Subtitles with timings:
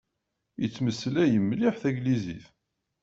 [0.61, 2.45] Yettmeslay mliḥ taglizit.